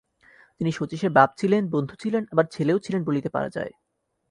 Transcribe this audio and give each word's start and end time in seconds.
তিনি 0.61 0.71
শচীশের 0.71 1.11
বাপ 1.11 1.29
ছিলেন, 1.37 1.63
বন্ধু 1.69 1.95
ছিলেন, 1.95 2.23
আবার 2.31 2.45
ছেলেও 2.51 2.77
ছিলেন 2.79 3.01
বলিতে 3.03 3.29
পারা 3.29 3.49
যায়। 3.49 3.73